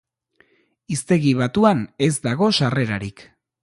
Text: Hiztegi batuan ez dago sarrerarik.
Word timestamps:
Hiztegi 0.95 1.35
batuan 1.43 1.87
ez 2.09 2.13
dago 2.27 2.53
sarrerarik. 2.63 3.29